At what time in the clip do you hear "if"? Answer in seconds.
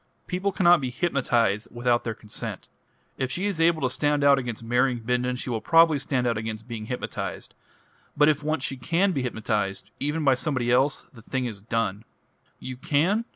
3.19-3.31, 8.27-8.43